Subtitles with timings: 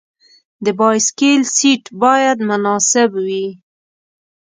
[0.65, 3.47] د بایسکل سیټ باید مناسب وي.